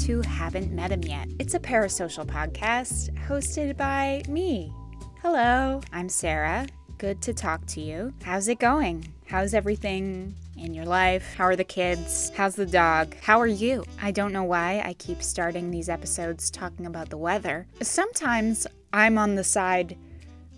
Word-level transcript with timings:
to 0.00 0.22
Haven't 0.22 0.72
Met 0.72 0.92
Him 0.92 1.02
Yet. 1.02 1.28
It's 1.38 1.52
a 1.52 1.60
parasocial 1.60 2.24
podcast 2.24 3.10
hosted 3.26 3.76
by 3.76 4.22
me. 4.28 4.72
Hello, 5.20 5.82
I'm 5.92 6.08
Sarah. 6.08 6.66
Good 6.96 7.20
to 7.20 7.34
talk 7.34 7.66
to 7.66 7.82
you. 7.82 8.14
How's 8.22 8.48
it 8.48 8.58
going? 8.58 9.12
How's 9.26 9.52
everything 9.52 10.34
in 10.56 10.72
your 10.72 10.86
life? 10.86 11.34
How 11.34 11.44
are 11.44 11.56
the 11.56 11.64
kids? 11.64 12.32
How's 12.34 12.54
the 12.54 12.64
dog? 12.64 13.14
How 13.20 13.38
are 13.40 13.46
you? 13.46 13.84
I 14.00 14.10
don't 14.10 14.32
know 14.32 14.42
why 14.42 14.80
I 14.82 14.94
keep 14.94 15.22
starting 15.22 15.70
these 15.70 15.90
episodes 15.90 16.50
talking 16.50 16.86
about 16.86 17.10
the 17.10 17.18
weather. 17.18 17.66
Sometimes 17.82 18.66
I'm 18.94 19.18
on 19.18 19.34
the 19.34 19.44
side 19.44 19.98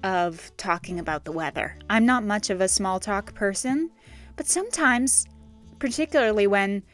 of 0.05 0.53
talking 0.57 1.01
about 1.01 1.25
the 1.25 1.33
weather. 1.33 1.77
I'm 1.91 2.07
not 2.07 2.23
much 2.23 2.49
of 2.49 2.61
a 2.61 2.69
small 2.69 3.01
talk 3.01 3.35
person, 3.35 3.91
but 4.37 4.47
sometimes, 4.47 5.27
particularly 5.81 6.47
when 6.47 6.85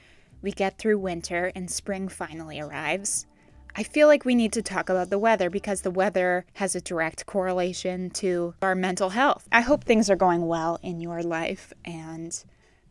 we 0.42 0.52
get 0.52 0.78
through 0.78 0.98
winter 0.98 1.52
and 1.55 1.70
spring 1.70 2.09
finally 2.09 2.60
arrives, 2.60 3.27
I 3.74 3.83
feel 3.84 4.09
like 4.09 4.24
we 4.24 4.34
need 4.34 4.52
to 4.55 4.62
talk 4.62 4.88
about 4.88 5.11
the 5.11 5.19
weather 5.19 5.51
because 5.51 5.83
the 5.83 5.91
weather 5.91 6.45
has 6.55 6.74
a 6.74 6.80
direct 6.80 7.27
correlation 7.27 8.11
to 8.11 8.55
our 8.61 8.74
mental 8.74 9.11
health. 9.11 9.47
I 9.52 9.61
hope 9.61 9.84
things 9.84 10.11
are 10.11 10.16
going 10.16 10.47
well 10.47 10.80
in 10.83 11.01
your 11.01 11.23
life 11.23 11.73
and 11.84 12.45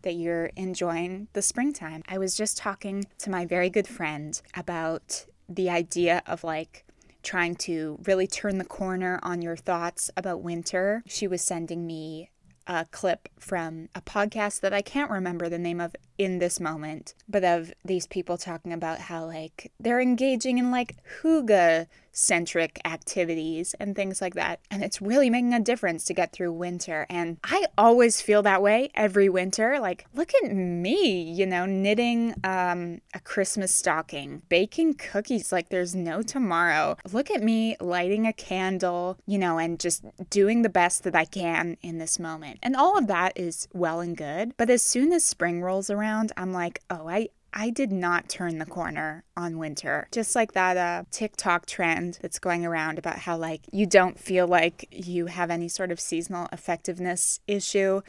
that 0.03 0.13
you're 0.13 0.51
enjoying 0.55 1.27
the 1.33 1.41
springtime. 1.41 2.03
I 2.07 2.17
was 2.17 2.37
just 2.37 2.57
talking 2.57 3.05
to 3.19 3.29
my 3.29 3.45
very 3.45 3.69
good 3.69 3.87
friend 3.87 4.39
about 4.55 5.25
the 5.49 5.69
idea 5.69 6.23
of 6.25 6.43
like 6.45 6.85
trying 7.23 7.55
to 7.55 7.99
really 8.05 8.27
turn 8.27 8.57
the 8.57 8.63
corner 8.63 9.19
on 9.23 9.41
your 9.41 9.57
thoughts 9.57 10.09
about 10.15 10.41
winter. 10.41 11.03
She 11.05 11.27
was 11.27 11.41
sending 11.41 11.85
me 11.85 12.29
a 12.67 12.85
clip 12.91 13.27
from 13.39 13.89
a 13.95 14.01
podcast 14.01 14.61
that 14.61 14.73
I 14.73 14.81
can't 14.81 15.11
remember 15.11 15.49
the 15.49 15.59
name 15.59 15.81
of 15.81 15.95
in 16.17 16.39
this 16.39 16.59
moment, 16.59 17.13
but 17.27 17.43
of 17.43 17.71
these 17.85 18.07
people 18.07 18.37
talking 18.37 18.73
about 18.73 18.99
how 18.99 19.25
like 19.25 19.71
they're 19.79 20.01
engaging 20.01 20.57
in 20.57 20.71
like 20.71 20.95
hygge 21.21 21.87
centric 22.17 22.81
activities 22.83 23.75
and 23.79 23.95
things 23.95 24.21
like 24.21 24.33
that. 24.33 24.59
And 24.71 24.83
it's 24.83 25.01
really 25.01 25.29
making 25.29 25.53
a 25.53 25.59
difference 25.59 26.03
to 26.05 26.15
get 26.15 26.33
through 26.33 26.51
winter. 26.51 27.05
And 27.11 27.37
I 27.43 27.67
always 27.77 28.21
feel 28.21 28.41
that 28.41 28.63
way 28.63 28.89
every 28.95 29.29
winter. 29.29 29.79
Like, 29.79 30.07
look 30.15 30.31
at 30.43 30.51
me, 30.51 31.21
you 31.21 31.45
know, 31.45 31.67
knitting 31.67 32.33
um, 32.43 33.01
a 33.13 33.19
Christmas 33.19 33.71
stocking, 33.71 34.41
baking 34.49 34.95
cookies 34.95 35.51
like 35.51 35.69
there's 35.69 35.93
no 35.93 36.23
tomorrow. 36.23 36.97
Look 37.11 37.29
at 37.29 37.43
me 37.43 37.77
lighting 37.79 38.25
a 38.25 38.33
candle, 38.33 39.17
you 39.27 39.37
know, 39.37 39.59
and 39.59 39.79
just 39.79 40.03
doing 40.31 40.63
the 40.63 40.69
best 40.69 41.03
that 41.03 41.15
I 41.15 41.25
can 41.25 41.77
in 41.83 41.99
this 41.99 42.17
moment. 42.17 42.57
And 42.63 42.75
all 42.75 42.97
of 42.97 43.05
that 43.07 43.33
is 43.35 43.67
well 43.73 43.99
and 43.99 44.17
good. 44.17 44.57
But 44.57 44.71
as 44.71 44.81
soon 44.81 45.13
as 45.13 45.23
spring 45.23 45.61
rolls 45.61 45.91
around, 45.91 46.06
I'm 46.37 46.53
like, 46.53 46.81
oh, 46.89 47.07
I, 47.07 47.29
I 47.53 47.69
did 47.69 47.91
not 47.91 48.29
turn 48.29 48.57
the 48.59 48.65
corner 48.65 49.23
on 49.35 49.57
winter. 49.57 50.07
Just 50.11 50.35
like 50.35 50.51
that 50.53 50.77
uh, 50.77 51.03
TikTok 51.11 51.65
trend 51.65 52.19
that's 52.21 52.39
going 52.39 52.65
around 52.65 52.99
about 52.99 53.19
how, 53.19 53.37
like, 53.37 53.61
you 53.71 53.85
don't 53.85 54.19
feel 54.19 54.47
like 54.47 54.87
you 54.91 55.27
have 55.27 55.49
any 55.49 55.67
sort 55.67 55.91
of 55.91 55.99
seasonal 55.99 56.47
effectiveness 56.51 57.39
issue 57.47 58.01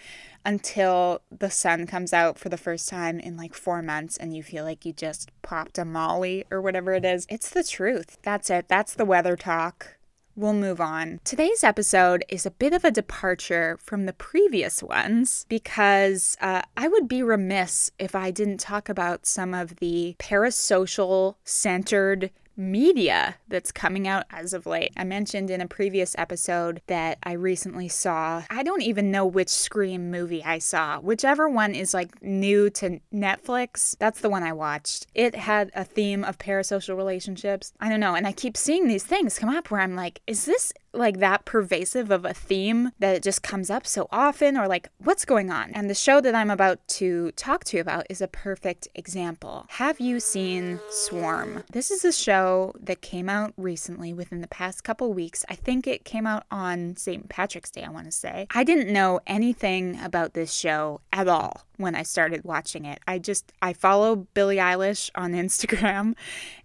until 0.45 1.21
the 1.37 1.51
sun 1.51 1.87
comes 1.87 2.13
out 2.13 2.39
for 2.39 2.49
the 2.49 2.57
first 2.57 2.89
time 2.89 3.21
in 3.21 3.37
like 3.37 3.55
four 3.55 3.83
months 3.83 4.17
and 4.17 4.35
you 4.35 4.43
feel 4.43 4.65
like 4.65 4.87
you 4.87 4.93
just 4.93 5.31
popped 5.43 5.79
a 5.79 5.85
molly 5.85 6.45
or 6.51 6.61
whatever 6.61 6.95
it 6.95 7.05
is. 7.05 7.27
It's 7.29 7.51
the 7.51 7.65
truth. 7.65 8.19
That's 8.23 8.49
it. 8.49 8.67
That's 8.69 8.95
the 8.95 9.05
weather 9.05 9.37
talk 9.37 9.98
we'll 10.39 10.55
move 10.55 10.81
on. 10.81 11.21
Today's 11.25 11.65
episode 11.65 12.25
is 12.29 12.47
a 12.47 12.53
bit 12.53 12.73
of 12.73 12.85
a 12.85 12.93
departure 12.93 13.77
from 13.83 14.07
the 14.07 14.13
previous 14.13 14.83
ones 14.83 15.45
because 15.49 16.37
uh, 16.41 16.63
I 16.77 16.87
would 16.87 17.09
be 17.09 17.23
remiss 17.23 17.91
if 17.99 18.15
I 18.15 18.31
didn't 18.31 18.59
talk 18.59 18.89
about 18.89 19.27
some 19.27 19.53
of 19.53 19.77
the 19.77 20.15
parasocial 20.21 21.35
centered 21.43 22.31
media 22.59 23.37
that's 23.47 23.73
coming 23.73 24.09
out 24.09 24.25
as 24.31 24.53
of 24.53 24.67
late. 24.67 24.93
I 24.97 25.05
mentioned 25.05 25.49
in 25.49 25.61
a 25.61 25.69
previous 25.69 26.15
episode 26.19 26.83
that 26.89 27.19
I 27.23 27.33
recently 27.33 27.89
saw, 27.89 28.43
I 28.51 28.63
don't 28.63 28.83
even 28.83 29.11
know 29.11 29.25
which 29.25 29.49
Scream 29.49 30.11
movie 30.11 30.43
I 30.45 30.59
saw. 30.59 30.99
Whichever 30.99 31.49
one 31.49 31.75
is 31.75 31.95
like 31.95 32.21
new 32.21 32.69
to 32.71 33.01
Netflix, 33.15 33.97
that's 33.99 34.21
the 34.21 34.29
one 34.29 34.43
I 34.43 34.53
watched. 34.53 35.07
It 35.15 35.37
had 35.37 35.71
a 35.75 35.85
theme 35.85 36.25
of 36.25 36.39
parasocial 36.39 36.97
relationships. 36.97 37.73
I 37.81 37.89
don't 37.89 38.01
know. 38.01 38.15
And 38.15 38.27
I 38.27 38.33
keep 38.33 38.57
seeing 38.57 38.89
these 38.89 39.05
things 39.05 39.39
come 39.39 39.49
up 39.49 39.71
where 39.71 39.81
I'm 39.81 39.95
like, 39.95 40.21
is 40.27 40.45
this 40.45 40.73
like 40.93 41.19
that 41.19 41.45
pervasive 41.45 42.11
of 42.11 42.25
a 42.25 42.35
theme 42.35 42.93
that 42.99 43.15
it 43.15 43.23
just 43.23 43.43
comes 43.43 43.71
up 43.71 43.87
so 43.87 44.09
often 44.11 44.57
or 44.57 44.67
like 44.67 44.89
what's 44.99 45.25
going 45.25 45.51
on? 45.51 45.71
And 45.73 45.89
the 45.89 45.95
show 45.95 46.21
that 46.21 46.35
i'm 46.35 46.51
about 46.51 46.87
to 46.89 47.31
talk 47.33 47.65
to 47.65 47.77
you 47.77 47.81
about 47.81 48.07
is 48.09 48.21
a 48.21 48.29
perfect 48.29 48.89
example. 48.95 49.67
Have 49.69 50.01
you 50.01 50.21
seen 50.21 50.81
swarm? 50.91 51.65
This 51.73 51.91
is 51.91 52.05
a 52.05 52.13
show 52.13 52.75
that 52.81 53.03
came 53.03 53.29
out 53.29 53.53
recently 53.57 54.13
within 54.13 54.41
the 54.41 54.49
past 54.49 54.85
couple 54.85 55.13
weeks. 55.13 55.45
I 55.49 55.55
think 55.55 55.87
it 55.87 56.05
came 56.05 56.27
out 56.27 56.45
on 56.51 56.97
st 56.97 57.29
patrick's 57.29 57.71
day 57.71 57.85
i 57.85 57.91
want 57.91 58.07
to 58.07 58.13
say. 58.13 58.47
I 58.55 58.65
didn't 58.65 58.93
know 58.93 59.21
anything 59.27 59.99
about 60.01 60.35
this 60.35 60.53
show 60.53 61.01
at 61.13 61.29
all 61.29 61.63
when 61.77 61.95
i 61.95 62.03
started 62.03 62.45
watching 62.45 62.85
it. 62.85 63.01
I 63.07 63.19
just 63.19 63.53
i 63.63 63.73
follow 63.73 64.17
billie 64.17 64.57
eilish 64.57 65.11
on 65.15 65.33
instagram 65.45 66.15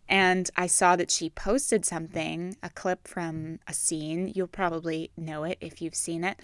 and 0.10 0.50
I 0.56 0.68
saw 0.68 0.96
that 0.96 1.12
she 1.12 1.30
posted 1.30 1.86
something, 1.86 2.58
a 2.62 2.70
clip 2.70 3.08
from 3.08 3.60
a 3.68 3.74
scene. 3.74 4.32
You'll 4.34 4.48
probably 4.48 5.12
know 5.18 5.44
it 5.44 5.58
if 5.62 5.82
you've 5.82 5.96
seen 5.96 6.24
it. 6.24 6.40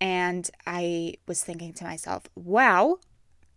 And 0.00 0.50
I 0.66 1.14
was 1.26 1.42
thinking 1.42 1.72
to 1.74 1.84
myself, 1.84 2.24
wow, 2.34 2.98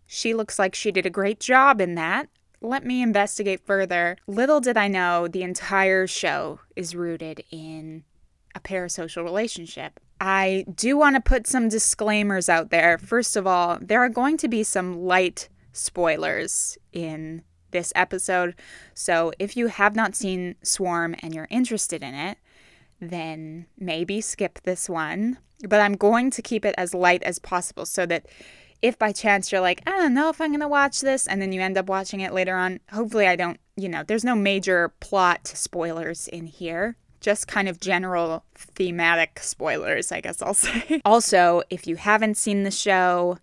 she 0.06 0.34
looks 0.34 0.60
like 0.60 0.76
she 0.76 0.92
did 0.92 1.06
a 1.06 1.12
great 1.12 1.40
job 1.40 1.82
in 1.82 1.96
that. 1.96 2.30
Let 2.62 2.86
me 2.86 3.02
investigate 3.02 3.66
further. 3.66 4.18
Little 4.28 4.60
did 4.60 4.78
I 4.78 4.88
know 4.88 5.28
the 5.28 5.44
entire 5.44 6.08
show 6.08 6.60
is 6.76 6.96
rooted 6.96 7.44
in 7.52 8.04
a 8.54 8.60
parasocial 8.60 9.24
relationship. 9.24 10.00
I 10.20 10.66
do 10.74 10.98
want 10.98 11.16
to 11.16 11.22
put 11.22 11.48
some 11.48 11.70
disclaimers 11.70 12.50
out 12.50 12.70
there. 12.70 12.98
First 12.98 13.36
of 13.38 13.48
all, 13.48 13.78
there 13.82 14.02
are 14.02 14.10
going 14.10 14.38
to 14.38 14.48
be 14.48 14.64
some 14.64 15.00
light 15.00 15.48
spoilers 15.72 16.78
in 16.92 17.44
this 17.72 17.94
episode. 17.96 18.56
So 18.94 19.32
if 19.40 19.56
you 19.58 19.68
have 19.68 19.96
not 19.96 20.16
seen 20.16 20.56
Swarm 20.64 21.16
and 21.20 21.34
you're 21.34 21.48
interested 21.50 22.04
in 22.04 22.14
it, 22.14 22.38
then 23.00 23.66
maybe 23.78 24.22
skip 24.22 24.60
this 24.64 24.90
one. 24.90 25.38
But 25.68 25.82
I'm 25.82 25.96
going 25.96 26.32
to 26.32 26.42
keep 26.42 26.66
it 26.66 26.76
as 26.78 26.94
light 26.94 27.24
as 27.24 27.40
possible 27.40 27.86
so 27.86 28.06
that 28.06 28.26
if 28.82 28.98
by 28.98 29.12
chance 29.12 29.52
you're 29.52 29.62
like, 29.62 29.82
I 29.86 29.92
don't 29.92 30.14
know 30.14 30.30
if 30.30 30.40
I'm 30.40 30.52
going 30.52 30.62
to 30.62 30.68
watch 30.68 31.02
this, 31.02 31.28
and 31.28 31.42
then 31.42 31.52
you 31.52 31.62
end 31.62 31.78
up 31.78 31.90
watching 31.90 32.22
it 32.22 32.34
later 32.34 32.56
on, 32.56 32.80
hopefully 32.92 33.28
I 33.28 33.36
don't, 33.36 33.60
you 33.76 33.90
know, 33.90 34.04
there's 34.04 34.24
no 34.24 34.36
major 34.36 34.90
plot 35.00 35.48
spoilers 35.48 36.28
in 36.28 36.48
here. 36.48 36.96
Just 37.20 37.50
kind 37.50 37.68
of 37.68 37.82
general 37.82 38.46
thematic 38.56 39.40
spoilers, 39.40 40.12
I 40.12 40.22
guess 40.22 40.42
I'll 40.42 40.54
say. 40.54 41.02
also, 41.04 41.62
if 41.70 41.88
you 41.88 41.98
haven't 41.98 42.38
seen 42.38 42.64
the 42.64 42.72
show, 42.72 43.38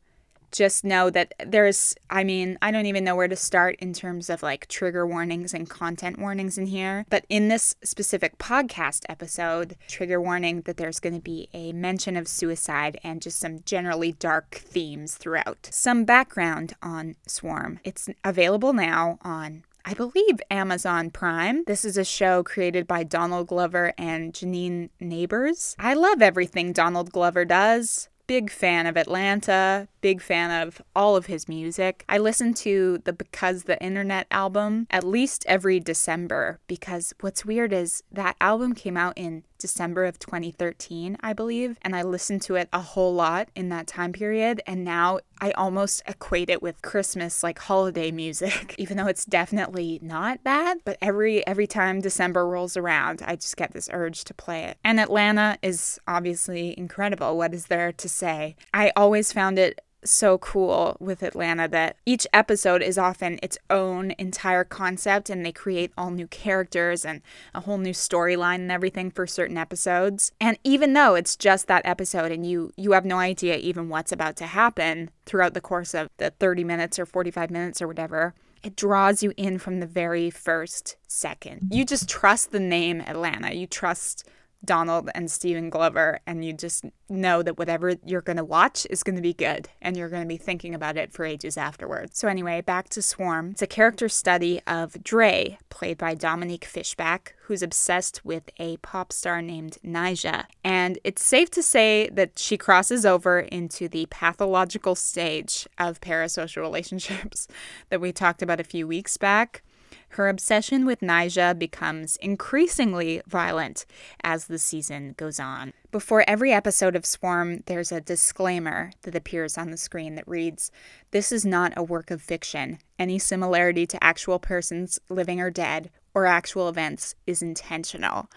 just 0.53 0.85
know 0.85 1.11
that 1.11 1.35
there's, 1.45 1.95
I 2.11 2.25
mean, 2.25 2.59
I 2.63 2.71
don't 2.71 2.87
even 2.87 3.05
know 3.05 3.17
where 3.17 3.29
to 3.29 3.37
start 3.37 3.77
in 3.79 3.93
terms 3.93 4.31
of 4.31 4.43
like 4.43 4.67
trigger 4.69 5.07
warnings 5.07 5.55
and 5.55 5.69
content 5.69 6.19
warnings 6.19 6.59
in 6.59 6.67
here. 6.67 7.07
But 7.11 7.25
in 7.29 7.49
this 7.49 7.77
specific 7.83 8.39
podcast 8.39 9.05
episode, 9.09 9.77
trigger 9.89 10.21
warning 10.21 10.63
that 10.63 10.77
there's 10.77 11.01
going 11.01 11.15
to 11.15 11.21
be 11.21 11.49
a 11.53 11.73
mention 11.73 12.17
of 12.17 12.29
suicide 12.29 12.99
and 13.03 13.23
just 13.23 13.39
some 13.39 13.61
generally 13.65 14.13
dark 14.13 14.55
themes 14.57 15.17
throughout. 15.17 15.69
Some 15.73 16.05
background 16.05 16.75
on 16.83 17.17
Swarm. 17.27 17.81
It's 17.85 18.09
available 18.25 18.73
now 18.73 19.19
on 19.23 19.65
I 19.89 19.95
believe 19.95 20.41
Amazon 20.51 21.11
Prime. 21.13 21.63
This 21.69 21.85
is 21.85 21.97
a 21.97 22.05
show 22.05 22.43
created 22.43 22.89
by 22.89 23.05
Donald 23.05 23.47
Glover 23.47 23.93
and 23.97 24.33
Janine 24.33 24.91
Nabers. 25.01 25.77
I 25.79 25.95
love 25.95 26.21
everything 26.21 26.73
Donald 26.73 27.13
Glover 27.13 27.45
does 27.45 28.09
big 28.27 28.51
fan 28.51 28.87
of 28.87 28.97
Atlanta, 28.97 29.89
big 30.01 30.21
fan 30.21 30.67
of 30.67 30.83
all 30.95 31.17
of 31.17 31.27
his 31.27 31.49
music. 31.49 32.05
I 32.09 32.19
listen 32.19 32.55
to 32.55 32.99
the 33.05 33.13
Because 33.13 33.65
the 33.65 33.81
Internet 33.83 34.27
album 34.31 34.87
at 34.91 35.05
least 35.05 35.45
every 35.49 35.81
December 35.81 36.59
because 36.67 37.13
what's 37.21 37.45
weird 37.45 37.73
is 37.73 38.03
that 38.11 38.37
album 38.41 38.75
came 38.75 38.97
out 38.97 39.15
in 39.17 39.45
December 39.59 40.05
of 40.05 40.19
2013, 40.19 41.17
I 41.21 41.33
believe, 41.33 41.79
and 41.83 41.95
I 41.95 42.03
listened 42.03 42.43
to 42.43 42.57
it 42.57 42.69
a 42.73 42.81
whole 42.81 43.15
lot 43.15 43.49
in 43.55 43.69
that 43.71 43.87
time 43.87 44.13
period. 44.13 44.61
And 44.67 44.85
now 44.85 45.21
I 45.41 45.51
almost 45.53 46.03
equate 46.07 46.51
it 46.51 46.63
with 46.63 46.83
Christmas, 46.83 47.43
like 47.43 47.59
holiday 47.59 48.11
music, 48.11 48.75
even 48.79 48.97
though 48.97 49.07
it's 49.07 49.25
definitely 49.25 49.99
not 50.03 50.41
that. 50.45 50.79
But 50.85 50.99
every 51.01 51.47
every 51.47 51.67
time 51.67 52.01
December 52.01 52.47
rolls 52.47 52.77
around, 52.77 53.23
I 53.27 53.37
just 53.37 53.57
get 53.57 53.73
this 53.73 53.89
urge 53.93 54.25
to 54.25 54.35
play 54.35 54.65
it. 54.65 54.79
And 54.85 55.01
Atlanta 55.01 55.59
is 55.63 55.99
obviously 56.07 56.79
incredible. 56.79 57.37
What 57.37 57.55
is 57.55 57.67
there 57.67 57.93
to 57.93 58.09
say? 58.09 58.57
I 58.73 58.93
always 58.97 59.33
found 59.33 59.59
it 59.59 59.81
so 60.11 60.39
cool 60.39 60.97
with 61.01 61.23
Atlanta 61.23 61.69
that 61.69 61.97
each 62.05 62.27
episode 62.33 62.83
is 62.83 62.99
often 62.99 63.39
its 63.43 63.59
own 63.71 64.13
entire 64.19 64.65
concept 64.65 65.31
and 65.31 65.45
they 65.45 65.53
create 65.53 65.93
all 65.97 66.11
new 66.11 66.27
characters 66.27 67.05
and 67.05 67.23
a 67.55 67.61
whole 67.61 67.79
new 67.79 67.93
storyline 67.93 68.57
and 68.57 68.73
everything 68.73 69.11
for 69.11 69.27
certain 69.27 69.57
episodes. 69.57 70.33
And 70.41 70.59
even 70.65 70.93
though 70.93 71.15
it's 71.15 71.37
just 71.37 71.67
that 71.69 71.85
episode 71.85 72.33
and 72.33 72.47
you 72.47 72.73
you 72.77 72.93
have 72.93 73.05
no 73.05 73.19
idea 73.19 73.57
even 73.57 73.89
what's 73.89 74.13
about 74.13 74.37
to 74.37 74.47
happen 74.47 75.11
throughout 75.25 75.55
the 75.55 75.61
course 75.61 75.95
of 75.95 76.09
the 76.19 76.31
30 76.31 76.65
minutes 76.65 76.99
or 76.99 77.07
45 77.07 77.51
minutes 77.51 77.83
or 77.83 77.89
whatever, 77.89 78.35
it 78.63 78.77
draws 78.77 79.23
you 79.23 79.33
in 79.37 79.59
from 79.59 79.81
the 79.81 79.87
very 79.87 80.31
first 80.31 80.97
second. 81.07 81.69
You 81.71 81.85
just 81.85 82.09
trust 82.09 82.51
the 82.51 82.61
name 82.61 83.01
Atlanta. 83.01 83.55
You 83.55 83.67
trust 83.67 84.25
Donald 84.67 85.09
and 85.15 85.31
Stephen 85.31 85.71
Glover, 85.71 86.21
and 86.27 86.45
you 86.45 86.53
just 86.53 86.85
know 87.09 87.43
that 87.43 87.59
whatever 87.59 87.95
you're 88.05 88.21
going 88.21 88.37
to 88.37 88.45
watch 88.45 88.87
is 88.91 89.03
going 89.03 89.17
to 89.17 89.23
be 89.23 89.33
good, 89.33 89.69
and 89.81 89.97
you're 89.97 90.09
going 90.09 90.23
to 90.23 90.29
be 90.29 90.37
thinking 90.37 90.75
about 90.75 90.97
it 90.97 91.13
for 91.13 91.25
ages 91.25 91.57
afterwards. 91.57 92.19
So, 92.19 92.29
anyway, 92.29 92.61
back 92.61 92.89
to 92.91 93.03
Swarm. 93.03 93.51
It's 93.53 93.63
a 93.63 93.67
character 93.67 94.09
study 94.09 94.61
of 94.67 95.03
Dre, 95.03 95.59
played 95.71 95.99
by 95.99 96.15
Dominique 96.15 96.65
Fishback, 96.65 97.35
who's 97.47 97.63
obsessed 97.63 98.25
with 98.25 98.51
a 98.59 98.77
pop 98.79 99.13
star 99.13 99.41
named 99.41 99.79
Nyjah. 99.85 100.47
And 100.65 100.99
it's 101.05 101.23
safe 101.23 101.51
to 101.51 101.63
say 101.63 102.09
that 102.13 102.39
she 102.39 102.57
crosses 102.57 103.07
over 103.07 103.39
into 103.39 103.89
the 103.89 104.07
pathological 104.07 104.97
stage 104.97 105.69
of 105.79 106.01
parasocial 106.01 106.63
relationships 106.63 107.47
that 107.91 108.01
we 108.01 108.13
talked 108.13 108.43
about 108.43 108.61
a 108.61 108.65
few 108.65 108.87
weeks 108.87 109.17
back. 109.17 109.63
Her 110.11 110.29
obsession 110.29 110.87
with 110.87 111.01
Nyjah 111.01 111.59
becomes 111.59 112.17
increasingly 112.17 113.21
violent 113.27 113.87
as 114.25 114.47
the 114.47 114.59
season 114.59 115.15
goes 115.17 115.39
on. 115.39 115.73
Before 115.91 116.25
every 116.27 116.53
episode 116.53 116.97
of 116.97 117.05
Swarm, 117.05 117.63
there's 117.67 117.93
a 117.93 118.01
disclaimer 118.01 118.93
that 119.03 119.15
appears 119.15 119.59
on 119.59 119.71
the 119.71 119.77
screen 119.77 120.15
that 120.15 120.29
reads 120.29 120.71
This 121.11 121.33
is 121.33 121.45
not 121.45 121.73
a 121.77 121.83
work 121.83 122.11
of 122.11 122.23
fiction. 122.23 122.79
Any 122.99 123.19
similarity 123.19 123.87
to 123.87 124.03
actual 124.03 124.39
persons, 124.39 124.99
living 125.09 125.41
or 125.41 125.51
dead, 125.51 125.91
or 126.15 126.27
actual 126.27 126.69
events 126.69 127.15
is 127.27 127.43
intentional 127.43 128.29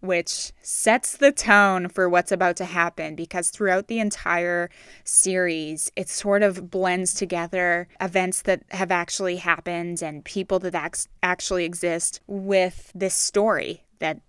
which 0.00 0.52
sets 0.62 1.16
the 1.16 1.32
tone 1.32 1.88
for 1.88 2.08
what's 2.08 2.32
about 2.32 2.56
to 2.56 2.64
happen 2.64 3.14
because 3.14 3.50
throughout 3.50 3.88
the 3.88 4.00
entire 4.00 4.70
series, 5.04 5.92
it 5.96 6.08
sort 6.08 6.42
of 6.42 6.70
blends 6.70 7.14
together 7.14 7.88
events 8.00 8.42
that 8.42 8.62
have 8.70 8.90
actually 8.90 9.36
happened 9.36 10.02
and 10.02 10.24
people 10.24 10.58
that 10.58 10.74
ac- 10.74 11.08
actually 11.22 11.64
exist 11.64 12.20
with 12.26 12.90
this 12.94 13.14
story 13.14 13.84
that 13.98 14.20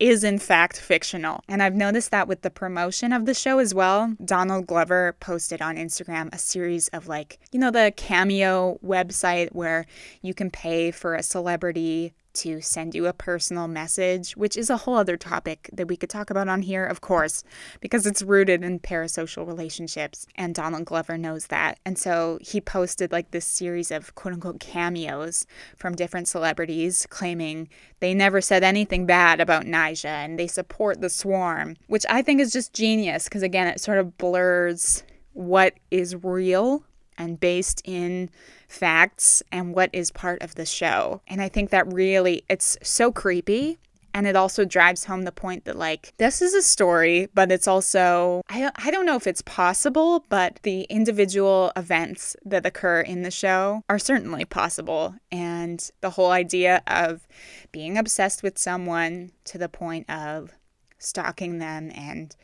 is 0.00 0.24
in 0.24 0.38
fact 0.38 0.80
fictional. 0.80 1.44
And 1.46 1.62
I've 1.62 1.74
noticed 1.74 2.10
that 2.10 2.26
with 2.26 2.40
the 2.40 2.50
promotion 2.50 3.12
of 3.12 3.26
the 3.26 3.34
show 3.34 3.58
as 3.58 3.74
well. 3.74 4.16
Donald 4.24 4.66
Glover 4.66 5.14
posted 5.20 5.60
on 5.60 5.76
Instagram 5.76 6.34
a 6.34 6.38
series 6.38 6.88
of 6.88 7.06
like, 7.06 7.38
you 7.52 7.60
know, 7.60 7.70
the 7.70 7.92
Cameo 7.94 8.80
website 8.84 9.50
where 9.52 9.84
you 10.22 10.32
can 10.32 10.50
pay 10.50 10.90
for 10.90 11.14
a 11.14 11.22
celebrity 11.22 12.14
to 12.34 12.60
send 12.60 12.94
you 12.94 13.06
a 13.06 13.12
personal 13.12 13.68
message, 13.68 14.36
which 14.36 14.56
is 14.56 14.70
a 14.70 14.78
whole 14.78 14.96
other 14.96 15.16
topic 15.16 15.68
that 15.72 15.88
we 15.88 15.96
could 15.96 16.10
talk 16.10 16.30
about 16.30 16.48
on 16.48 16.62
here, 16.62 16.84
of 16.84 17.00
course, 17.00 17.44
because 17.80 18.06
it's 18.06 18.22
rooted 18.22 18.62
in 18.62 18.80
parasocial 18.80 19.46
relationships. 19.46 20.26
And 20.36 20.54
Donald 20.54 20.84
Glover 20.84 21.18
knows 21.18 21.48
that. 21.48 21.78
And 21.84 21.98
so 21.98 22.38
he 22.40 22.60
posted 22.60 23.12
like 23.12 23.30
this 23.30 23.44
series 23.44 23.90
of 23.90 24.14
quote 24.14 24.34
unquote 24.34 24.60
cameos 24.60 25.46
from 25.76 25.94
different 25.94 26.28
celebrities 26.28 27.06
claiming 27.10 27.68
they 28.00 28.14
never 28.14 28.40
said 28.40 28.62
anything 28.62 29.06
bad 29.06 29.40
about 29.40 29.64
Nyjah 29.64 30.04
and 30.04 30.38
they 30.38 30.46
support 30.46 31.00
the 31.00 31.10
swarm, 31.10 31.76
which 31.86 32.06
I 32.08 32.22
think 32.22 32.40
is 32.40 32.52
just 32.52 32.72
genius 32.72 33.24
because, 33.24 33.42
again, 33.42 33.66
it 33.66 33.80
sort 33.80 33.98
of 33.98 34.16
blurs 34.18 35.02
what 35.32 35.74
is 35.90 36.16
real 36.16 36.84
and 37.18 37.38
based 37.38 37.82
in 37.84 38.30
facts 38.70 39.42
and 39.50 39.74
what 39.74 39.90
is 39.92 40.10
part 40.10 40.42
of 40.42 40.54
the 40.54 40.64
show. 40.64 41.20
And 41.26 41.42
I 41.42 41.48
think 41.48 41.70
that 41.70 41.92
really 41.92 42.44
it's 42.48 42.78
so 42.82 43.10
creepy 43.10 43.78
and 44.14 44.26
it 44.26 44.36
also 44.36 44.64
drives 44.64 45.04
home 45.04 45.22
the 45.22 45.32
point 45.32 45.64
that 45.64 45.76
like 45.76 46.12
this 46.18 46.42
is 46.42 46.52
a 46.52 46.62
story 46.62 47.28
but 47.32 47.52
it's 47.52 47.68
also 47.68 48.42
I, 48.48 48.70
I 48.76 48.90
don't 48.90 49.06
know 49.06 49.16
if 49.16 49.26
it's 49.26 49.42
possible 49.42 50.24
but 50.28 50.58
the 50.62 50.82
individual 50.82 51.72
events 51.76 52.36
that 52.44 52.66
occur 52.66 53.00
in 53.00 53.22
the 53.22 53.30
show 53.30 53.82
are 53.88 54.00
certainly 54.00 54.44
possible 54.44 55.14
and 55.30 55.88
the 56.00 56.10
whole 56.10 56.32
idea 56.32 56.82
of 56.88 57.26
being 57.70 57.96
obsessed 57.96 58.42
with 58.42 58.58
someone 58.58 59.30
to 59.44 59.58
the 59.58 59.68
point 59.68 60.10
of 60.10 60.52
stalking 60.98 61.58
them 61.58 61.92
and 61.94 62.34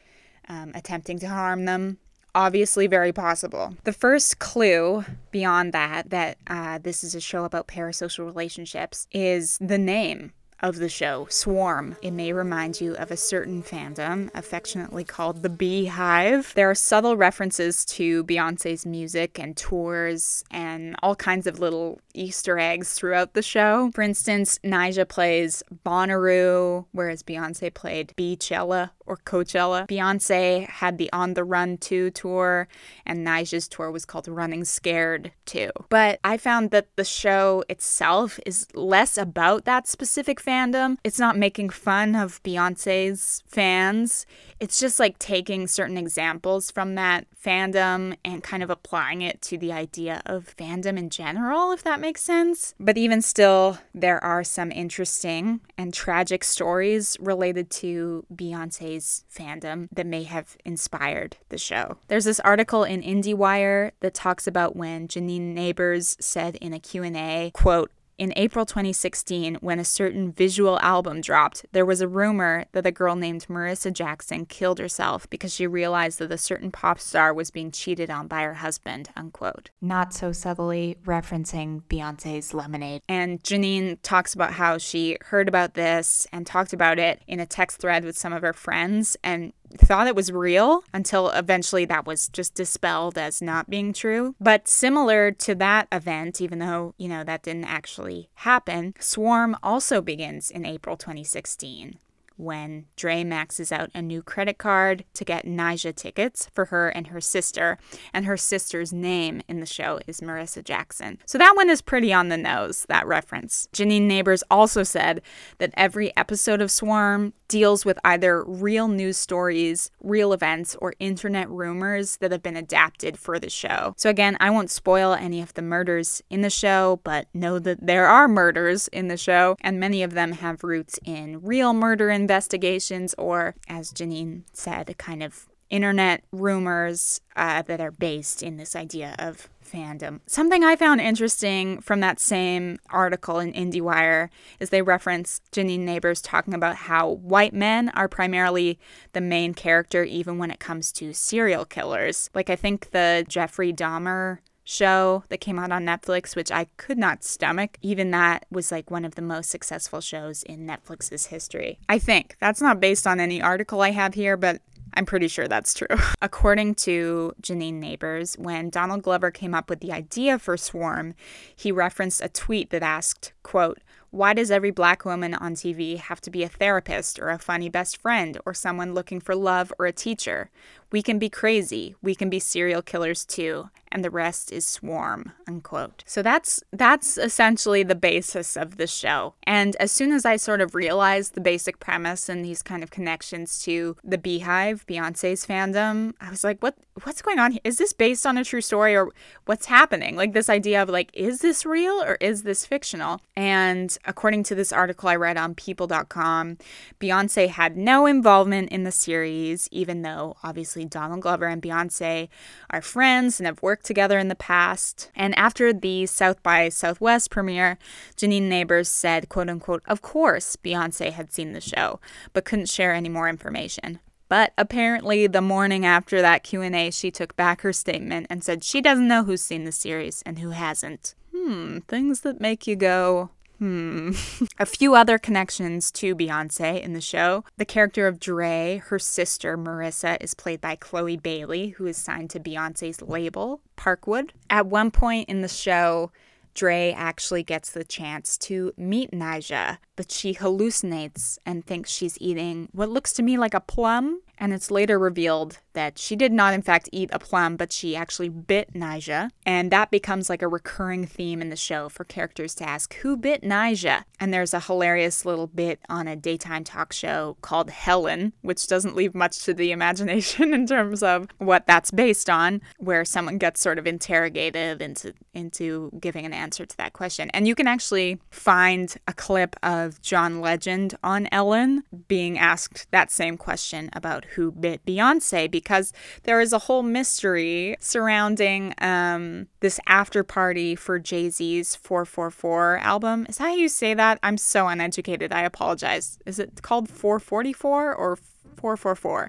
um, 0.48 0.70
attempting 0.74 1.18
to 1.18 1.28
harm 1.28 1.64
them 1.64 1.98
obviously 2.36 2.86
very 2.86 3.12
possible. 3.12 3.74
The 3.84 3.92
first 3.92 4.38
clue 4.38 5.04
beyond 5.32 5.72
that, 5.72 6.10
that 6.10 6.36
uh, 6.46 6.78
this 6.78 7.02
is 7.02 7.14
a 7.14 7.20
show 7.20 7.44
about 7.44 7.66
parasocial 7.66 8.26
relationships, 8.26 9.08
is 9.10 9.58
the 9.60 9.78
name 9.78 10.32
of 10.60 10.76
the 10.76 10.88
show, 10.88 11.26
Swarm. 11.30 11.96
It 12.02 12.12
may 12.12 12.32
remind 12.32 12.80
you 12.80 12.94
of 12.96 13.10
a 13.10 13.16
certain 13.16 13.62
fandom, 13.62 14.30
affectionately 14.34 15.04
called 15.04 15.42
the 15.42 15.48
Beehive. 15.48 16.52
There 16.54 16.70
are 16.70 16.74
subtle 16.74 17.16
references 17.16 17.84
to 17.86 18.24
Beyonce's 18.24 18.86
music 18.86 19.38
and 19.38 19.56
tours 19.56 20.44
and 20.50 20.96
all 21.02 21.14
kinds 21.14 21.46
of 21.46 21.58
little 21.58 22.00
Easter 22.14 22.58
eggs 22.58 22.94
throughout 22.94 23.34
the 23.34 23.42
show. 23.42 23.90
For 23.94 24.02
instance, 24.02 24.58
Nyjah 24.64 25.08
plays 25.08 25.62
Bonnaroo, 25.84 26.86
whereas 26.92 27.22
Beyonce 27.22 27.72
played 27.72 28.14
Beychella 28.16 28.90
or 29.06 29.16
Coachella. 29.18 29.86
Beyonce 29.86 30.66
had 30.68 30.98
the 30.98 31.12
On 31.12 31.34
the 31.34 31.44
Run 31.44 31.78
2 31.78 32.10
tour, 32.10 32.68
and 33.04 33.26
Nyjah's 33.26 33.68
tour 33.68 33.90
was 33.90 34.04
called 34.04 34.26
Running 34.26 34.64
Scared 34.64 35.32
2. 35.46 35.70
But 35.88 36.18
I 36.24 36.36
found 36.36 36.70
that 36.70 36.88
the 36.96 37.04
show 37.04 37.64
itself 37.68 38.40
is 38.44 38.66
less 38.74 39.16
about 39.16 39.64
that 39.64 39.86
specific 39.86 40.40
fandom. 40.46 40.96
It's 41.04 41.18
not 41.18 41.36
making 41.36 41.70
fun 41.70 42.14
of 42.14 42.42
Beyonce's 42.42 43.42
fans. 43.46 44.26
It's 44.60 44.80
just 44.80 44.98
like 44.98 45.18
taking 45.18 45.66
certain 45.66 45.96
examples 45.96 46.70
from 46.70 46.94
that 46.94 47.26
fandom 47.46 48.16
and 48.24 48.42
kind 48.42 48.62
of 48.62 48.70
applying 48.70 49.22
it 49.22 49.42
to 49.42 49.58
the 49.58 49.72
idea 49.72 50.22
of 50.24 50.54
fandom 50.56 50.96
in 50.98 51.10
general, 51.10 51.72
if 51.72 51.82
that 51.84 52.00
makes 52.00 52.22
sense. 52.22 52.74
But 52.80 52.96
even 52.96 53.22
still, 53.22 53.78
there 53.94 54.22
are 54.24 54.42
some 54.42 54.72
interesting 54.72 55.60
and 55.76 55.92
tragic 55.92 56.42
stories 56.42 57.16
related 57.20 57.70
to 57.70 58.24
Beyonce's 58.34 59.24
fandom 59.32 59.88
that 59.92 60.06
may 60.06 60.22
have 60.24 60.56
inspired 60.64 61.36
the 61.50 61.58
show. 61.58 61.98
There's 62.08 62.24
this 62.24 62.40
article 62.40 62.84
in 62.84 63.02
IndieWire 63.02 63.92
that 64.00 64.14
talks 64.14 64.46
about 64.46 64.74
when 64.74 65.08
Janine 65.08 65.54
Nabers 65.54 66.20
said 66.20 66.56
in 66.56 66.72
a 66.72 66.80
Q&A, 66.80 67.50
quote, 67.52 67.90
in 68.18 68.32
April 68.36 68.64
2016, 68.64 69.56
when 69.56 69.78
a 69.78 69.84
certain 69.84 70.32
visual 70.32 70.78
album 70.80 71.20
dropped, 71.20 71.66
there 71.72 71.84
was 71.84 72.00
a 72.00 72.08
rumor 72.08 72.64
that 72.72 72.86
a 72.86 72.92
girl 72.92 73.14
named 73.14 73.46
Marissa 73.48 73.92
Jackson 73.92 74.46
killed 74.46 74.78
herself 74.78 75.28
because 75.28 75.54
she 75.54 75.66
realized 75.66 76.18
that 76.18 76.32
a 76.32 76.38
certain 76.38 76.70
pop 76.70 76.98
star 76.98 77.34
was 77.34 77.50
being 77.50 77.70
cheated 77.70 78.10
on 78.10 78.26
by 78.26 78.42
her 78.42 78.54
husband, 78.54 79.10
unquote. 79.16 79.70
Not 79.80 80.14
so 80.14 80.32
subtly 80.32 80.96
referencing 81.04 81.82
Beyonce's 81.88 82.54
Lemonade. 82.54 83.02
And 83.08 83.42
Janine 83.42 83.98
talks 84.02 84.34
about 84.34 84.52
how 84.52 84.78
she 84.78 85.18
heard 85.26 85.48
about 85.48 85.74
this 85.74 86.26
and 86.32 86.46
talked 86.46 86.72
about 86.72 86.98
it 86.98 87.22
in 87.26 87.40
a 87.40 87.46
text 87.46 87.80
thread 87.80 88.04
with 88.04 88.16
some 88.16 88.32
of 88.32 88.42
her 88.42 88.52
friends 88.52 89.16
and 89.22 89.52
thought 89.76 90.06
it 90.06 90.16
was 90.16 90.32
real 90.32 90.84
until 90.92 91.30
eventually 91.30 91.84
that 91.86 92.06
was 92.06 92.28
just 92.28 92.54
dispelled 92.54 93.18
as 93.18 93.40
not 93.42 93.70
being 93.70 93.92
true. 93.92 94.34
But 94.40 94.68
similar 94.68 95.30
to 95.32 95.54
that 95.56 95.88
event, 95.92 96.40
even 96.40 96.58
though, 96.58 96.94
you 96.98 97.08
know, 97.08 97.24
that 97.24 97.42
didn't 97.42 97.64
actually 97.64 98.30
happen, 98.34 98.94
Swarm 98.98 99.56
also 99.62 100.00
begins 100.00 100.50
in 100.50 100.66
April 100.66 100.96
2016 100.96 101.98
when 102.36 102.86
Dre 102.96 103.24
maxes 103.24 103.72
out 103.72 103.90
a 103.94 104.02
new 104.02 104.22
credit 104.22 104.58
card 104.58 105.04
to 105.14 105.24
get 105.24 105.46
Nyjah 105.46 105.94
tickets 105.94 106.48
for 106.52 106.66
her 106.66 106.88
and 106.88 107.08
her 107.08 107.20
sister, 107.20 107.78
and 108.12 108.24
her 108.26 108.36
sister's 108.36 108.92
name 108.92 109.42
in 109.48 109.60
the 109.60 109.66
show 109.66 110.00
is 110.06 110.20
Marissa 110.20 110.62
Jackson. 110.62 111.18
So 111.26 111.38
that 111.38 111.56
one 111.56 111.70
is 111.70 111.82
pretty 111.82 112.12
on 112.12 112.28
the 112.28 112.36
nose, 112.36 112.86
that 112.88 113.06
reference. 113.06 113.68
Janine 113.72 114.08
Nabers 114.08 114.42
also 114.50 114.82
said 114.82 115.22
that 115.58 115.72
every 115.74 116.16
episode 116.16 116.60
of 116.60 116.70
Swarm 116.70 117.32
deals 117.48 117.84
with 117.84 117.98
either 118.04 118.42
real 118.44 118.88
news 118.88 119.16
stories, 119.16 119.90
real 120.02 120.32
events, 120.32 120.76
or 120.80 120.94
internet 120.98 121.48
rumors 121.48 122.16
that 122.16 122.32
have 122.32 122.42
been 122.42 122.56
adapted 122.56 123.18
for 123.18 123.38
the 123.38 123.48
show. 123.48 123.94
So 123.96 124.10
again, 124.10 124.36
I 124.40 124.50
won't 124.50 124.70
spoil 124.70 125.14
any 125.14 125.40
of 125.40 125.54
the 125.54 125.62
murders 125.62 126.22
in 126.28 126.42
the 126.42 126.50
show, 126.50 127.00
but 127.04 127.28
know 127.32 127.58
that 127.60 127.86
there 127.86 128.06
are 128.06 128.26
murders 128.28 128.88
in 128.88 129.08
the 129.08 129.16
show, 129.16 129.56
and 129.60 129.78
many 129.78 130.02
of 130.02 130.14
them 130.14 130.32
have 130.32 130.64
roots 130.64 130.98
in 131.04 131.40
real 131.42 131.72
murder 131.72 132.08
and 132.08 132.25
investigations, 132.26 133.14
or 133.16 133.54
as 133.68 133.92
Janine 133.92 134.42
said, 134.52 134.92
kind 134.98 135.22
of 135.22 135.46
internet 135.70 136.24
rumors 136.32 137.20
uh, 137.36 137.62
that 137.62 137.80
are 137.80 137.90
based 137.92 138.42
in 138.42 138.56
this 138.56 138.74
idea 138.74 139.14
of 139.18 139.48
fandom. 139.64 140.20
Something 140.26 140.64
I 140.64 140.76
found 140.76 141.00
interesting 141.00 141.80
from 141.80 142.00
that 142.00 142.20
same 142.20 142.78
article 142.90 143.38
in 143.38 143.52
IndieWire 143.52 144.28
is 144.60 144.70
they 144.70 144.82
reference 144.82 145.40
Janine 145.52 145.84
Nabers 145.84 146.20
talking 146.22 146.54
about 146.54 146.76
how 146.76 147.10
white 147.10 147.52
men 147.52 147.90
are 147.90 148.08
primarily 148.08 148.78
the 149.12 149.20
main 149.20 149.54
character, 149.54 150.02
even 150.04 150.38
when 150.38 150.50
it 150.50 150.60
comes 150.60 150.92
to 150.92 151.12
serial 151.12 151.64
killers. 151.64 152.28
Like, 152.34 152.50
I 152.50 152.56
think 152.56 152.90
the 152.90 153.24
Jeffrey 153.28 153.72
Dahmer 153.72 154.38
show 154.66 155.22
that 155.28 155.40
came 155.40 155.58
out 155.58 155.72
on 155.72 155.86
Netflix, 155.86 156.36
which 156.36 156.50
I 156.50 156.66
could 156.76 156.98
not 156.98 157.24
stomach. 157.24 157.78
Even 157.80 158.10
that 158.10 158.44
was 158.50 158.70
like 158.70 158.90
one 158.90 159.04
of 159.04 159.14
the 159.14 159.22
most 159.22 159.48
successful 159.48 160.00
shows 160.00 160.42
in 160.42 160.66
Netflix's 160.66 161.26
history. 161.26 161.78
I 161.88 161.98
think. 161.98 162.36
That's 162.40 162.60
not 162.60 162.80
based 162.80 163.06
on 163.06 163.20
any 163.20 163.40
article 163.40 163.80
I 163.80 163.92
have 163.92 164.14
here, 164.14 164.36
but 164.36 164.60
I'm 164.94 165.06
pretty 165.06 165.28
sure 165.28 165.46
that's 165.46 165.72
true. 165.72 165.86
According 166.22 166.74
to 166.76 167.32
Janine 167.40 167.80
Nabers, 167.80 168.38
when 168.38 168.70
Donald 168.70 169.02
Glover 169.02 169.30
came 169.30 169.54
up 169.54 169.70
with 169.70 169.80
the 169.80 169.92
idea 169.92 170.38
for 170.38 170.56
Swarm, 170.56 171.14
he 171.54 171.70
referenced 171.70 172.22
a 172.22 172.28
tweet 172.28 172.70
that 172.70 172.82
asked, 172.82 173.32
quote, 173.42 173.78
why 174.10 174.32
does 174.32 174.50
every 174.50 174.70
black 174.70 175.04
woman 175.04 175.34
on 175.34 175.54
TV 175.54 175.98
have 175.98 176.22
to 176.22 176.30
be 176.30 176.42
a 176.42 176.48
therapist 176.48 177.18
or 177.18 177.28
a 177.28 177.38
funny 177.38 177.68
best 177.68 177.98
friend 177.98 178.38
or 178.46 178.54
someone 178.54 178.94
looking 178.94 179.20
for 179.20 179.34
love 179.34 179.72
or 179.78 179.84
a 179.84 179.92
teacher? 179.92 180.50
We 180.90 181.02
can 181.02 181.18
be 181.18 181.28
crazy. 181.28 181.94
We 182.02 182.14
can 182.14 182.30
be 182.30 182.38
serial 182.38 182.82
killers 182.82 183.24
too, 183.24 183.70
and 183.90 184.04
the 184.04 184.10
rest 184.10 184.52
is 184.52 184.66
swarm. 184.66 185.32
Unquote. 185.48 186.04
So 186.06 186.22
that's 186.22 186.62
that's 186.72 187.18
essentially 187.18 187.82
the 187.82 187.94
basis 187.94 188.56
of 188.56 188.76
the 188.76 188.86
show. 188.86 189.34
And 189.44 189.76
as 189.76 189.90
soon 189.90 190.12
as 190.12 190.24
I 190.24 190.36
sort 190.36 190.60
of 190.60 190.74
realized 190.74 191.34
the 191.34 191.40
basic 191.40 191.80
premise 191.80 192.28
and 192.28 192.44
these 192.44 192.62
kind 192.62 192.82
of 192.82 192.90
connections 192.90 193.62
to 193.62 193.96
the 194.04 194.18
Beehive, 194.18 194.86
Beyonce's 194.86 195.46
fandom, 195.46 196.12
I 196.20 196.30
was 196.30 196.44
like, 196.44 196.62
what 196.62 196.76
what's 197.02 197.22
going 197.22 197.38
on 197.38 197.52
here? 197.52 197.60
Is 197.64 197.78
this 197.78 197.92
based 197.92 198.26
on 198.26 198.38
a 198.38 198.44
true 198.44 198.60
story 198.60 198.96
or 198.96 199.10
what's 199.44 199.66
happening? 199.66 200.16
Like 200.16 200.32
this 200.32 200.48
idea 200.48 200.82
of 200.82 200.88
like, 200.88 201.10
is 201.12 201.40
this 201.40 201.66
real 201.66 202.02
or 202.02 202.16
is 202.20 202.42
this 202.42 202.64
fictional? 202.64 203.20
And 203.36 203.96
according 204.04 204.44
to 204.44 204.54
this 204.54 204.72
article 204.72 205.08
I 205.08 205.16
read 205.16 205.36
on 205.36 205.54
people.com, 205.54 206.58
Beyonce 207.00 207.48
had 207.48 207.76
no 207.76 208.06
involvement 208.06 208.70
in 208.70 208.84
the 208.84 208.92
series, 208.92 209.68
even 209.70 210.02
though 210.02 210.36
obviously 210.42 210.75
Donald 210.84 211.22
Glover 211.22 211.46
and 211.46 211.62
Beyonce 211.62 212.28
are 212.70 212.82
friends 212.82 213.40
and 213.40 213.46
have 213.46 213.62
worked 213.62 213.86
together 213.86 214.18
in 214.18 214.28
the 214.28 214.34
past. 214.34 215.10
And 215.14 215.36
after 215.38 215.72
the 215.72 216.06
South 216.06 216.42
by 216.42 216.68
Southwest 216.68 217.30
premiere, 217.30 217.78
Janine 218.16 218.48
Nabers 218.48 218.86
said, 218.86 219.28
quote 219.28 219.48
unquote, 219.48 219.82
of 219.86 220.02
course 220.02 220.56
Beyonce 220.56 221.12
had 221.12 221.32
seen 221.32 221.52
the 221.52 221.60
show, 221.60 222.00
but 222.32 222.44
couldn't 222.44 222.68
share 222.68 222.92
any 222.92 223.08
more 223.08 223.28
information. 223.28 224.00
But 224.28 224.52
apparently 224.58 225.26
the 225.26 225.40
morning 225.40 225.86
after 225.86 226.20
that 226.20 226.42
Q&A, 226.42 226.90
she 226.90 227.10
took 227.10 227.36
back 227.36 227.60
her 227.62 227.72
statement 227.72 228.26
and 228.28 228.42
said 228.42 228.64
she 228.64 228.80
doesn't 228.80 229.06
know 229.06 229.24
who's 229.24 229.42
seen 229.42 229.64
the 229.64 229.72
series 229.72 230.22
and 230.26 230.40
who 230.40 230.50
hasn't. 230.50 231.14
Hmm, 231.34 231.78
things 231.86 232.22
that 232.22 232.40
make 232.40 232.66
you 232.66 232.76
go, 232.76 233.30
Hmm. 233.58 234.12
a 234.58 234.66
few 234.66 234.94
other 234.94 235.18
connections 235.18 235.90
to 235.92 236.14
Beyonce 236.14 236.80
in 236.80 236.92
the 236.92 237.00
show. 237.00 237.44
The 237.56 237.64
character 237.64 238.06
of 238.06 238.20
Dre, 238.20 238.82
her 238.86 238.98
sister 238.98 239.56
Marissa, 239.56 240.16
is 240.20 240.34
played 240.34 240.60
by 240.60 240.76
Chloe 240.76 241.16
Bailey, 241.16 241.68
who 241.70 241.86
is 241.86 241.96
signed 241.96 242.30
to 242.30 242.40
Beyonce's 242.40 243.02
label, 243.02 243.60
Parkwood. 243.76 244.30
At 244.50 244.66
one 244.66 244.90
point 244.90 245.28
in 245.28 245.40
the 245.40 245.48
show, 245.48 246.10
Dre 246.56 246.94
actually 246.96 247.42
gets 247.42 247.70
the 247.70 247.84
chance 247.84 248.38
to 248.38 248.72
meet 248.78 249.10
Nyjah, 249.12 249.76
but 249.94 250.10
she 250.10 250.34
hallucinates 250.34 251.38
and 251.44 251.64
thinks 251.64 251.90
she's 251.90 252.16
eating 252.18 252.70
what 252.72 252.88
looks 252.88 253.12
to 253.14 253.22
me 253.22 253.36
like 253.36 253.52
a 253.52 253.60
plum 253.60 254.22
and 254.38 254.52
it's 254.52 254.70
later 254.70 254.98
revealed 254.98 255.58
that 255.76 255.98
she 255.98 256.16
did 256.16 256.32
not, 256.32 256.54
in 256.54 256.62
fact, 256.62 256.88
eat 256.90 257.10
a 257.12 257.18
plum, 257.18 257.56
but 257.56 257.70
she 257.70 257.94
actually 257.94 258.30
bit 258.30 258.72
Nyjah. 258.72 259.30
And 259.44 259.70
that 259.70 259.90
becomes 259.90 260.28
like 260.28 260.42
a 260.42 260.48
recurring 260.48 261.06
theme 261.06 261.42
in 261.42 261.50
the 261.50 261.56
show 261.56 261.88
for 261.90 262.02
characters 262.02 262.54
to 262.56 262.68
ask, 262.68 262.94
Who 262.96 263.16
bit 263.16 263.42
Nyjah? 263.42 264.04
And 264.18 264.32
there's 264.32 264.54
a 264.54 264.60
hilarious 264.60 265.26
little 265.26 265.46
bit 265.46 265.78
on 265.88 266.08
a 266.08 266.16
daytime 266.16 266.64
talk 266.64 266.94
show 266.94 267.36
called 267.42 267.70
Helen, 267.70 268.32
which 268.40 268.66
doesn't 268.66 268.96
leave 268.96 269.14
much 269.14 269.44
to 269.44 269.54
the 269.54 269.70
imagination 269.76 270.52
in 270.52 270.66
terms 270.66 271.02
of 271.02 271.28
what 271.38 271.66
that's 271.66 271.90
based 271.90 272.30
on, 272.30 272.62
where 272.78 273.04
someone 273.04 273.36
gets 273.38 273.60
sort 273.60 273.78
of 273.78 273.86
interrogated 273.86 274.80
into, 274.80 275.12
into 275.34 275.92
giving 276.00 276.24
an 276.24 276.32
answer 276.32 276.64
to 276.64 276.76
that 276.78 276.94
question. 276.94 277.28
And 277.30 277.46
you 277.46 277.54
can 277.54 277.66
actually 277.66 278.18
find 278.30 278.96
a 279.06 279.12
clip 279.12 279.54
of 279.62 280.00
John 280.00 280.40
Legend 280.40 280.96
on 281.04 281.28
Ellen 281.30 281.84
being 282.08 282.38
asked 282.38 282.90
that 282.92 283.10
same 283.10 283.36
question 283.36 283.90
about 283.92 284.24
who 284.36 284.50
bit 284.50 284.84
Beyonce 284.86 285.50
because 285.66 285.92
there 286.22 286.40
is 286.40 286.52
a 286.52 286.60
whole 286.60 286.84
mystery 286.84 287.76
surrounding 287.80 288.72
um, 288.78 289.48
this 289.58 289.80
after 289.88 290.22
party 290.22 290.76
for 290.76 291.00
Jay 291.00 291.28
Z's 291.28 291.74
444 291.74 292.78
album. 292.78 293.26
Is 293.28 293.38
that 293.38 293.48
how 293.48 293.54
you 293.56 293.68
say 293.68 293.92
that? 293.92 294.20
I'm 294.22 294.38
so 294.38 294.68
uneducated. 294.68 295.32
I 295.32 295.42
apologize. 295.42 296.20
Is 296.24 296.38
it 296.38 296.62
called 296.62 296.88
444 296.88 297.92
or 297.96 298.16
444? 298.54 299.28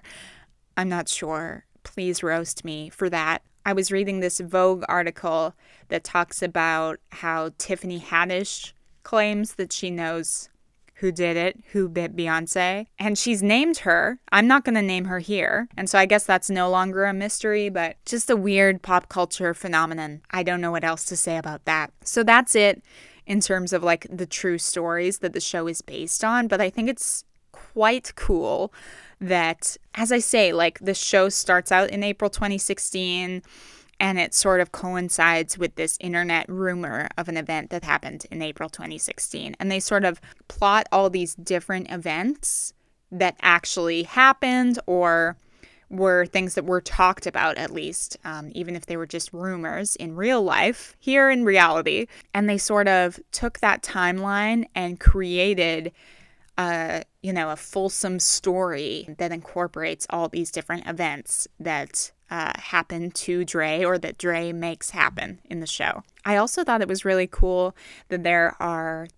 I'm 0.76 0.88
not 0.88 1.08
sure. 1.08 1.64
Please 1.82 2.22
roast 2.22 2.64
me 2.64 2.88
for 2.88 3.10
that. 3.10 3.42
I 3.66 3.72
was 3.72 3.90
reading 3.90 4.20
this 4.20 4.38
Vogue 4.38 4.84
article 4.88 5.56
that 5.88 6.04
talks 6.04 6.40
about 6.40 7.00
how 7.10 7.50
Tiffany 7.58 7.98
Haddish 7.98 8.74
claims 9.02 9.56
that 9.56 9.72
she 9.72 9.90
knows 9.90 10.50
who 10.98 11.12
did 11.12 11.36
it, 11.36 11.60
who 11.72 11.88
bit 11.88 12.16
Beyonce. 12.16 12.86
And 12.98 13.16
she's 13.16 13.42
named 13.42 13.78
her. 13.78 14.18
I'm 14.32 14.48
not 14.48 14.64
going 14.64 14.74
to 14.74 14.82
name 14.82 15.04
her 15.04 15.20
here. 15.20 15.68
And 15.76 15.88
so 15.88 15.98
I 15.98 16.06
guess 16.06 16.24
that's 16.24 16.50
no 16.50 16.68
longer 16.68 17.04
a 17.04 17.12
mystery, 17.12 17.68
but 17.68 17.96
just 18.04 18.28
a 18.30 18.36
weird 18.36 18.82
pop 18.82 19.08
culture 19.08 19.54
phenomenon. 19.54 20.22
I 20.30 20.42
don't 20.42 20.60
know 20.60 20.72
what 20.72 20.84
else 20.84 21.04
to 21.06 21.16
say 21.16 21.36
about 21.36 21.64
that. 21.66 21.92
So 22.02 22.24
that's 22.24 22.56
it 22.56 22.82
in 23.26 23.40
terms 23.40 23.72
of 23.72 23.84
like 23.84 24.08
the 24.10 24.26
true 24.26 24.58
stories 24.58 25.18
that 25.18 25.34
the 25.34 25.40
show 25.40 25.68
is 25.68 25.82
based 25.82 26.24
on. 26.24 26.48
But 26.48 26.60
I 26.60 26.68
think 26.68 26.88
it's 26.88 27.24
quite 27.52 28.14
cool 28.16 28.72
that, 29.20 29.76
as 29.94 30.10
I 30.10 30.18
say, 30.18 30.52
like 30.52 30.80
the 30.80 30.94
show 30.94 31.28
starts 31.28 31.70
out 31.70 31.90
in 31.90 32.02
April 32.02 32.28
2016 32.28 33.42
and 34.00 34.18
it 34.18 34.34
sort 34.34 34.60
of 34.60 34.72
coincides 34.72 35.58
with 35.58 35.74
this 35.74 35.96
internet 36.00 36.48
rumor 36.48 37.08
of 37.16 37.28
an 37.28 37.36
event 37.36 37.70
that 37.70 37.84
happened 37.84 38.26
in 38.30 38.42
April 38.42 38.68
2016. 38.68 39.56
And 39.58 39.70
they 39.70 39.80
sort 39.80 40.04
of 40.04 40.20
plot 40.46 40.86
all 40.92 41.10
these 41.10 41.34
different 41.34 41.90
events 41.90 42.72
that 43.10 43.36
actually 43.40 44.04
happened 44.04 44.78
or 44.86 45.36
were 45.90 46.26
things 46.26 46.54
that 46.54 46.66
were 46.66 46.82
talked 46.82 47.26
about, 47.26 47.56
at 47.56 47.70
least, 47.70 48.18
um, 48.24 48.52
even 48.54 48.76
if 48.76 48.86
they 48.86 48.96
were 48.96 49.06
just 49.06 49.32
rumors 49.32 49.96
in 49.96 50.14
real 50.14 50.42
life, 50.42 50.94
here 50.98 51.30
in 51.30 51.44
reality. 51.44 52.06
And 52.34 52.48
they 52.48 52.58
sort 52.58 52.88
of 52.88 53.18
took 53.32 53.60
that 53.60 53.82
timeline 53.82 54.66
and 54.74 55.00
created. 55.00 55.92
a 56.56 57.04
you 57.22 57.32
know, 57.32 57.50
a 57.50 57.56
fulsome 57.56 58.18
story 58.20 59.08
that 59.18 59.32
incorporates 59.32 60.06
all 60.10 60.28
these 60.28 60.50
different 60.50 60.86
events 60.86 61.48
that 61.58 62.12
uh, 62.30 62.52
happen 62.56 63.10
to 63.10 63.44
Dre 63.44 63.84
or 63.84 63.98
that 63.98 64.18
Dre 64.18 64.52
makes 64.52 64.90
happen 64.90 65.38
in 65.44 65.60
the 65.60 65.66
show. 65.66 66.02
I 66.24 66.36
also 66.36 66.64
thought 66.64 66.82
it 66.82 66.88
was 66.88 67.04
really 67.04 67.26
cool 67.26 67.74
that 68.08 68.22
there 68.22 68.54
are 68.60 69.08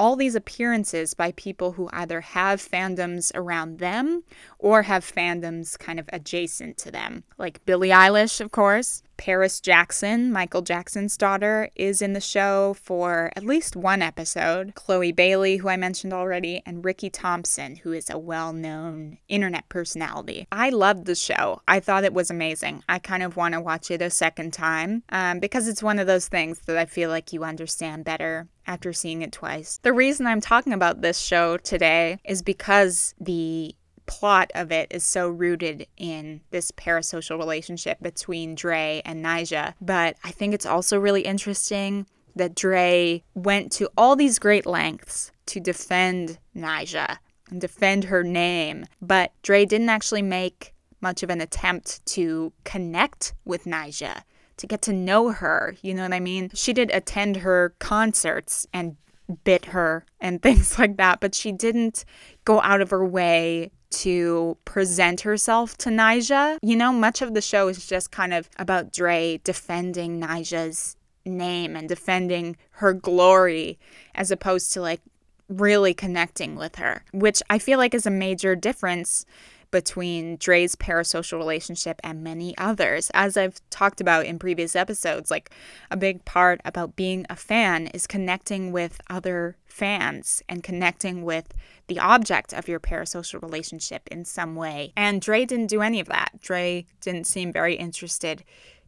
all 0.00 0.16
these 0.16 0.34
appearances 0.34 1.12
by 1.12 1.30
people 1.32 1.72
who 1.72 1.90
either 1.92 2.22
have 2.22 2.58
fandoms 2.58 3.30
around 3.34 3.80
them 3.80 4.24
or 4.58 4.82
have 4.82 5.04
fandoms 5.04 5.78
kind 5.78 6.00
of 6.00 6.08
adjacent 6.10 6.78
to 6.78 6.90
them. 6.90 7.22
Like 7.36 7.62
Billie 7.66 7.90
Eilish, 7.90 8.40
of 8.40 8.50
course. 8.50 9.02
Paris 9.20 9.60
Jackson, 9.60 10.32
Michael 10.32 10.62
Jackson's 10.62 11.18
daughter, 11.18 11.68
is 11.76 12.00
in 12.00 12.14
the 12.14 12.22
show 12.22 12.74
for 12.82 13.30
at 13.36 13.44
least 13.44 13.76
one 13.76 14.00
episode. 14.00 14.74
Chloe 14.74 15.12
Bailey, 15.12 15.58
who 15.58 15.68
I 15.68 15.76
mentioned 15.76 16.14
already, 16.14 16.62
and 16.64 16.82
Ricky 16.82 17.10
Thompson, 17.10 17.76
who 17.76 17.92
is 17.92 18.08
a 18.08 18.16
well 18.16 18.54
known 18.54 19.18
internet 19.28 19.68
personality. 19.68 20.48
I 20.50 20.70
loved 20.70 21.04
the 21.04 21.14
show. 21.14 21.60
I 21.68 21.80
thought 21.80 22.04
it 22.04 22.14
was 22.14 22.30
amazing. 22.30 22.82
I 22.88 22.98
kind 22.98 23.22
of 23.22 23.36
want 23.36 23.52
to 23.52 23.60
watch 23.60 23.90
it 23.90 24.00
a 24.00 24.08
second 24.08 24.54
time 24.54 25.02
um, 25.10 25.38
because 25.38 25.68
it's 25.68 25.82
one 25.82 25.98
of 25.98 26.06
those 26.06 26.28
things 26.28 26.60
that 26.60 26.78
I 26.78 26.86
feel 26.86 27.10
like 27.10 27.30
you 27.30 27.44
understand 27.44 28.06
better 28.06 28.48
after 28.66 28.92
seeing 28.94 29.20
it 29.20 29.32
twice. 29.32 29.80
The 29.82 29.92
reason 29.92 30.26
I'm 30.26 30.40
talking 30.40 30.72
about 30.72 31.02
this 31.02 31.18
show 31.18 31.58
today 31.58 32.20
is 32.24 32.40
because 32.40 33.14
the 33.20 33.74
plot 34.10 34.50
of 34.56 34.72
it 34.72 34.88
is 34.90 35.06
so 35.06 35.28
rooted 35.28 35.86
in 35.96 36.40
this 36.50 36.72
parasocial 36.72 37.38
relationship 37.38 37.96
between 38.02 38.56
Dre 38.56 39.02
and 39.04 39.24
Nyjah. 39.24 39.74
But 39.80 40.16
I 40.24 40.32
think 40.32 40.52
it's 40.52 40.66
also 40.66 40.98
really 40.98 41.22
interesting 41.22 42.06
that 42.34 42.56
Dre 42.56 43.22
went 43.34 43.70
to 43.72 43.88
all 43.96 44.16
these 44.16 44.40
great 44.40 44.66
lengths 44.66 45.30
to 45.46 45.60
defend 45.60 46.38
Nyjah 46.56 47.18
and 47.50 47.60
defend 47.60 48.04
her 48.04 48.24
name. 48.24 48.84
But 49.00 49.32
Dre 49.42 49.64
didn't 49.64 49.88
actually 49.88 50.22
make 50.22 50.74
much 51.00 51.22
of 51.22 51.30
an 51.30 51.40
attempt 51.40 52.04
to 52.06 52.52
connect 52.64 53.32
with 53.44 53.64
Nyjah, 53.64 54.22
to 54.56 54.66
get 54.66 54.82
to 54.82 54.92
know 54.92 55.30
her. 55.30 55.76
You 55.82 55.94
know 55.94 56.02
what 56.02 56.12
I 56.12 56.20
mean? 56.20 56.50
She 56.52 56.72
did 56.72 56.90
attend 56.90 57.36
her 57.38 57.74
concerts 57.78 58.66
and 58.72 58.96
bit 59.44 59.66
her 59.66 60.04
and 60.20 60.42
things 60.42 60.80
like 60.80 60.96
that, 60.96 61.20
but 61.20 61.32
she 61.32 61.52
didn't 61.52 62.04
go 62.44 62.60
out 62.62 62.80
of 62.80 62.90
her 62.90 63.04
way 63.04 63.70
to 63.90 64.56
present 64.64 65.22
herself 65.22 65.76
to 65.78 65.90
Nyjah. 65.90 66.58
You 66.62 66.76
know, 66.76 66.92
much 66.92 67.22
of 67.22 67.34
the 67.34 67.40
show 67.40 67.68
is 67.68 67.86
just 67.86 68.10
kind 68.10 68.32
of 68.32 68.48
about 68.58 68.92
Dre 68.92 69.40
defending 69.44 70.20
Nyjah's 70.20 70.96
name 71.24 71.76
and 71.76 71.88
defending 71.88 72.56
her 72.72 72.92
glory 72.92 73.78
as 74.14 74.30
opposed 74.30 74.72
to 74.72 74.80
like 74.80 75.00
really 75.48 75.92
connecting 75.92 76.56
with 76.56 76.76
her, 76.76 77.04
which 77.12 77.42
I 77.50 77.58
feel 77.58 77.78
like 77.78 77.94
is 77.94 78.06
a 78.06 78.10
major 78.10 78.54
difference 78.54 79.26
between 79.70 80.36
Dre's 80.36 80.74
parasocial 80.74 81.38
relationship 81.38 82.00
and 82.02 82.24
many 82.24 82.56
others. 82.58 83.10
As 83.14 83.36
I've 83.36 83.60
talked 83.70 84.00
about 84.00 84.26
in 84.26 84.38
previous 84.38 84.74
episodes, 84.74 85.30
like 85.30 85.50
a 85.90 85.96
big 85.96 86.24
part 86.24 86.60
about 86.64 86.96
being 86.96 87.24
a 87.30 87.36
fan 87.36 87.86
is 87.88 88.06
connecting 88.06 88.72
with 88.72 89.00
other 89.08 89.56
fans 89.66 90.42
and 90.48 90.62
connecting 90.62 91.24
with 91.24 91.54
the 91.90 91.98
object 91.98 92.54
of 92.54 92.68
your 92.68 92.78
parasocial 92.78 93.42
relationship 93.42 94.06
in 94.12 94.24
some 94.24 94.54
way. 94.54 94.92
And 94.96 95.20
Dre 95.20 95.44
didn't 95.44 95.66
do 95.66 95.82
any 95.82 95.98
of 95.98 96.06
that. 96.06 96.40
Dre 96.40 96.86
didn't 97.00 97.26
seem 97.26 97.52
very 97.52 97.74
interested 97.74 98.44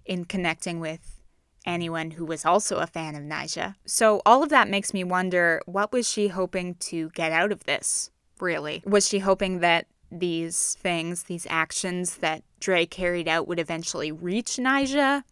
in 0.06 0.24
connecting 0.24 0.78
with 0.78 1.20
anyone 1.66 2.12
who 2.12 2.24
was 2.24 2.44
also 2.44 2.76
a 2.76 2.86
fan 2.86 3.16
of 3.16 3.22
Nyjah. 3.24 3.74
So 3.86 4.22
all 4.24 4.44
of 4.44 4.50
that 4.50 4.68
makes 4.68 4.94
me 4.94 5.02
wonder 5.02 5.60
what 5.66 5.90
was 5.90 6.08
she 6.08 6.28
hoping 6.28 6.76
to 6.76 7.10
get 7.10 7.32
out 7.32 7.50
of 7.50 7.64
this? 7.64 8.12
Really? 8.38 8.84
Was 8.86 9.08
she 9.08 9.18
hoping 9.18 9.58
that 9.58 9.88
these 10.12 10.76
things, 10.80 11.24
these 11.24 11.46
actions 11.50 12.18
that 12.18 12.44
Dre 12.60 12.86
carried 12.86 13.26
out 13.26 13.48
would 13.48 13.58
eventually 13.58 14.12
reach 14.12 14.58
Nyjah? 14.58 15.24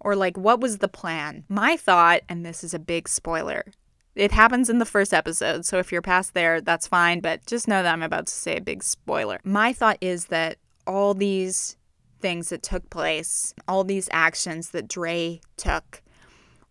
Or 0.00 0.16
like 0.16 0.38
what 0.38 0.60
was 0.60 0.78
the 0.78 0.88
plan? 0.88 1.44
My 1.46 1.76
thought, 1.76 2.22
and 2.26 2.46
this 2.46 2.64
is 2.64 2.72
a 2.72 2.78
big 2.78 3.06
spoiler, 3.06 3.64
it 4.18 4.32
happens 4.32 4.68
in 4.68 4.78
the 4.78 4.84
first 4.84 5.14
episode, 5.14 5.64
so 5.64 5.78
if 5.78 5.92
you're 5.92 6.02
past 6.02 6.34
there, 6.34 6.60
that's 6.60 6.88
fine, 6.88 7.20
but 7.20 7.46
just 7.46 7.68
know 7.68 7.82
that 7.82 7.92
I'm 7.92 8.02
about 8.02 8.26
to 8.26 8.32
say 8.32 8.56
a 8.56 8.60
big 8.60 8.82
spoiler. 8.82 9.38
My 9.44 9.72
thought 9.72 9.96
is 10.00 10.26
that 10.26 10.58
all 10.86 11.14
these 11.14 11.76
things 12.20 12.48
that 12.48 12.64
took 12.64 12.90
place, 12.90 13.54
all 13.68 13.84
these 13.84 14.08
actions 14.10 14.70
that 14.70 14.88
Dre 14.88 15.40
took, 15.56 16.02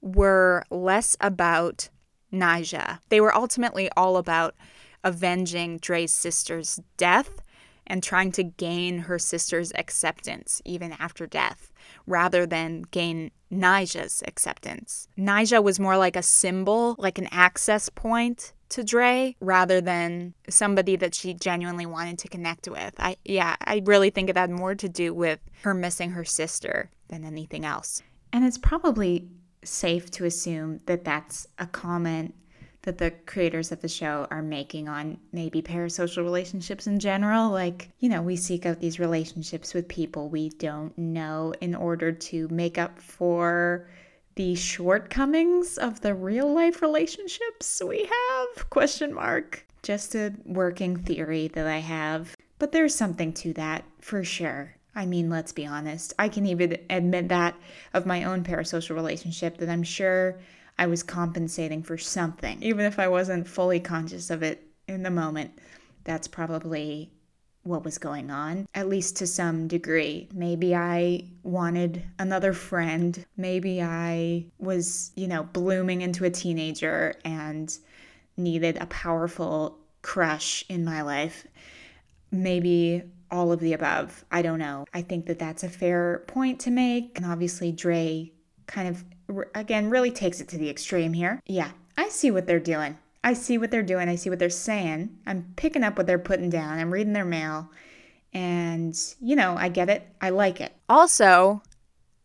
were 0.02 0.64
less 0.70 1.16
about 1.22 1.90
Nyjah. 2.34 3.00
They 3.08 3.22
were 3.22 3.34
ultimately 3.34 3.90
all 3.96 4.18
about 4.18 4.56
avenging 5.04 5.78
Dre's 5.78 6.12
sister's 6.12 6.82
death 6.98 7.40
and 7.86 8.04
trying 8.04 8.34
to 8.34 8.44
gain 8.44 9.00
her 9.00 9.18
sister's 9.18 9.72
acceptance 9.76 10.62
even 10.66 10.92
after 11.00 11.26
death, 11.26 11.72
rather 12.08 12.46
than 12.46 12.84
gain 12.92 13.32
Nyjah's 13.52 14.24
acceptance. 14.28 15.08
Nyjah 15.18 15.64
was 15.64 15.80
more 15.80 15.98
like 15.98 16.16
a 16.16 16.24
symbol, 16.24 16.96
like 16.98 17.18
an 17.18 17.28
access 17.32 17.90
point 17.90 18.54
to 18.70 18.84
Dre 18.84 19.36
rather 19.40 19.80
than 19.80 20.34
somebody 20.50 20.96
that 20.98 21.16
she 21.16 21.34
genuinely 21.34 21.86
wanted 21.86 22.18
to 22.20 22.28
connect 22.28 22.68
with. 22.68 22.94
I 22.98 23.18
yeah, 23.24 23.56
I 23.62 23.82
really 23.86 24.10
think 24.10 24.30
it 24.30 24.38
had 24.38 24.50
more 24.50 24.76
to 24.76 24.90
do 24.90 25.14
with 25.14 25.40
her 25.62 25.74
missing 25.74 26.12
her 26.12 26.26
sister 26.26 26.90
than 27.08 27.24
anything 27.24 27.66
else. 27.66 28.04
And 28.34 28.46
it's 28.46 28.58
probably 28.58 29.30
safe 29.64 30.12
to 30.12 30.26
assume 30.26 30.82
that 30.86 31.06
that's 31.06 31.48
a 31.58 31.68
comment 31.68 32.34
that 32.88 32.98
the 32.98 33.12
creators 33.26 33.74
of 33.74 33.82
the 33.82 33.88
show 33.90 34.26
are 34.32 34.42
making 34.42 34.88
on 34.88 35.18
maybe 35.34 35.62
parasocial 35.62 36.24
relationships 36.24 36.88
in 36.88 37.00
general. 37.00 37.50
Like, 37.50 37.90
you 38.00 38.08
know, 38.08 38.22
we 38.22 38.38
seek 38.38 38.66
out 38.66 38.80
these 38.80 38.98
relationships 38.98 39.74
with 39.74 39.90
people 39.90 40.30
we 40.30 40.52
don't 40.52 40.98
know 40.98 41.54
in 41.60 41.76
order 41.76 42.14
to 42.14 42.48
make 42.48 42.78
up 42.78 42.98
for 42.98 43.90
the 44.36 44.56
shortcomings 44.56 45.78
of 45.78 46.00
the 46.00 46.16
real 46.16 46.54
life 46.54 46.82
relationships 46.82 47.82
we 47.86 48.04
have? 48.04 48.70
Question 48.70 49.14
mark. 49.14 49.66
Just 49.84 50.16
a 50.16 50.34
working 50.46 50.96
theory 50.96 51.50
that 51.50 51.68
I 51.68 51.80
have. 51.80 52.38
But 52.58 52.72
there's 52.72 52.96
something 52.96 53.34
to 53.34 53.52
that 53.54 53.84
for 54.00 54.24
sure. 54.24 54.76
I 54.96 55.06
mean, 55.06 55.30
let's 55.30 55.52
be 55.52 55.66
honest. 55.66 56.14
I 56.18 56.30
can 56.30 56.46
even 56.46 56.78
admit 56.90 57.28
that 57.28 57.54
of 57.94 58.06
my 58.06 58.24
own 58.24 58.46
parasocial 58.46 58.96
relationship 58.96 59.58
that 59.58 59.68
I'm 59.68 59.84
sure 59.84 60.40
I 60.80 60.88
was 60.88 61.04
compensating 61.04 61.84
for 61.84 61.98
something. 61.98 62.62
Even 62.62 62.86
if 62.86 63.00
I 63.00 63.08
wasn't 63.08 63.48
fully 63.48 63.80
conscious 63.80 64.30
of 64.30 64.44
it 64.44 64.64
in 64.88 65.04
the 65.04 65.10
moment, 65.10 65.52
that's 66.04 66.28
probably 66.28 67.12
what 67.64 67.84
was 67.84 67.98
going 67.98 68.32
on, 68.32 68.66
at 68.74 68.88
least 68.88 69.18
to 69.18 69.28
some 69.28 69.68
degree. 69.68 70.30
Maybe 70.34 70.74
I 70.74 71.26
wanted 71.44 72.04
another 72.18 72.54
friend. 72.54 73.26
Maybe 73.36 73.82
I 73.82 74.46
was, 74.58 75.12
you 75.16 75.28
know, 75.28 75.44
blooming 75.44 76.02
into 76.02 76.24
a 76.24 76.30
teenager 76.30 77.16
and 77.26 77.76
needed 78.38 78.78
a 78.78 78.86
powerful 78.86 79.78
crush 80.02 80.64
in 80.70 80.86
my 80.86 81.02
life. 81.02 81.46
Maybe 82.32 83.04
all 83.30 83.52
of 83.52 83.60
the 83.60 83.74
above. 83.74 84.24
I 84.32 84.42
don't 84.42 84.60
know. 84.60 84.86
I 84.94 85.02
think 85.02 85.26
that 85.26 85.40
that's 85.40 85.64
a 85.64 85.70
fair 85.70 86.24
point 86.28 86.62
to 86.62 86.72
make. 86.72 87.18
And 87.18 87.26
obviously, 87.26 87.74
Dre 87.74 88.32
kind 88.68 88.88
of, 88.88 89.04
again, 89.54 89.90
really 89.90 90.12
takes 90.12 90.42
it 90.42 90.48
to 90.50 90.58
the 90.58 90.70
extreme 90.70 91.14
here. 91.14 91.42
Yeah, 91.46 91.72
I 91.98 92.10
see 92.10 92.32
what 92.32 92.48
they're 92.48 92.60
doing. 92.60 92.98
I 93.24 93.34
see 93.34 93.58
what 93.58 93.72
they're 93.72 93.84
doing. 93.84 94.08
I 94.10 94.16
see 94.16 94.30
what 94.30 94.40
they're 94.40 94.50
saying. 94.50 95.18
I'm 95.26 95.54
picking 95.56 95.84
up 95.84 95.98
what 95.98 96.08
they're 96.08 96.20
putting 96.20 96.50
down. 96.50 96.80
I'm 96.80 96.92
reading 96.92 97.14
their 97.14 97.26
mail. 97.26 97.70
And, 98.34 98.98
you 99.20 99.36
know, 99.36 99.56
I 99.58 99.70
get 99.70 99.90
it. 99.90 100.08
I 100.22 100.30
like 100.30 100.62
it. 100.62 100.74
Also, 100.88 101.62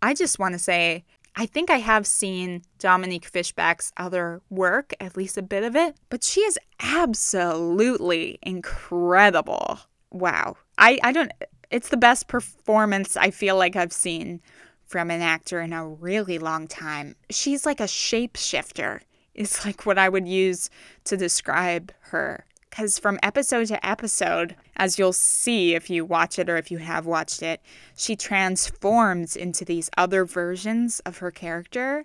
I 0.01 0.15
just 0.15 0.38
want 0.38 0.53
to 0.53 0.59
say 0.59 1.05
I 1.35 1.47
think 1.47 1.71
I 1.71 1.79
have 1.79 2.07
seen 2.07 2.62
Dominique 2.79 3.25
Fishback's 3.25 3.93
other 3.97 4.43
work, 4.51 4.93
at 5.01 5.17
least 5.17 5.38
a 5.38 5.43
bit 5.43 5.65
of 5.65 5.75
it, 5.75 5.97
but 6.11 6.23
she 6.23 6.41
is 6.43 6.59
absolutely 6.81 8.38
incredible. 8.43 9.81
Wow. 10.11 10.57
I, 10.77 10.99
I 11.03 11.12
don't, 11.12 11.33
it's 11.71 11.88
the 11.88 11.97
best 11.97 12.29
performance 12.29 13.17
I 13.17 13.31
feel 13.31 13.57
like 13.57 13.77
I've 13.77 13.93
seen 13.93 14.43
from 14.92 15.11
an 15.11 15.22
actor 15.22 15.62
in 15.62 15.72
a 15.72 15.88
really 15.88 16.38
long 16.38 16.68
time. 16.68 17.16
She's 17.31 17.64
like 17.64 17.81
a 17.81 17.85
shapeshifter 17.85 19.00
is 19.35 19.64
like 19.64 19.87
what 19.87 19.96
I 19.96 20.11
would 20.11 20.28
use 20.28 20.68
to 21.05 21.16
describe 21.16 21.92
her. 22.11 22.44
Because 22.68 22.98
from 22.98 23.18
episode 23.22 23.68
to 23.68 23.87
episode, 23.87 24.55
as 24.76 24.98
you'll 24.98 25.14
see 25.14 25.74
if 25.74 25.88
you 25.88 26.05
watch 26.05 26.38
it 26.38 26.50
or 26.50 26.59
if 26.59 26.70
you 26.70 26.76
have 26.76 27.07
watched 27.07 27.42
it, 27.42 27.62
she 27.96 28.16
transforms 28.16 29.35
into 29.35 29.64
these 29.64 29.88
other 29.96 30.26
versions 30.26 31.00
of 31.00 31.18
her 31.18 31.31
character. 31.31 32.05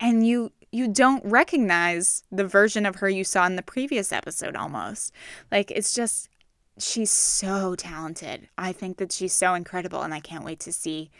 And 0.00 0.26
you 0.26 0.50
you 0.72 0.88
don't 0.88 1.24
recognize 1.26 2.24
the 2.32 2.46
version 2.46 2.86
of 2.86 2.96
her 2.96 3.08
you 3.08 3.22
saw 3.22 3.44
in 3.46 3.56
the 3.56 3.62
previous 3.62 4.12
episode 4.12 4.56
almost. 4.56 5.12
Like 5.52 5.70
it's 5.70 5.94
just 5.94 6.30
she's 6.78 7.10
so 7.10 7.74
talented. 7.74 8.48
I 8.56 8.72
think 8.72 8.96
that 8.96 9.12
she's 9.12 9.34
so 9.34 9.52
incredible 9.52 10.00
and 10.00 10.14
I 10.14 10.20
can't 10.20 10.44
wait 10.44 10.60
to 10.60 10.72
see 10.72 11.10